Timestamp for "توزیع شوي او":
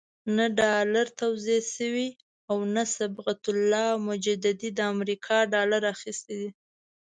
1.21-2.57